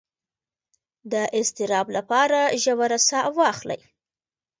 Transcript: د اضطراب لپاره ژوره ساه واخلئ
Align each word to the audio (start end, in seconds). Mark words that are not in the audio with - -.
د 1.11 1.13
اضطراب 1.39 1.87
لپاره 1.97 2.39
ژوره 2.61 2.99
ساه 3.09 3.27
واخلئ 3.37 3.79